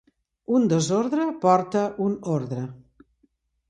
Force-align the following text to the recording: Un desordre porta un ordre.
Un 0.59 0.65
desordre 0.71 1.29
porta 1.45 1.87
un 2.09 2.19
ordre. 2.41 2.69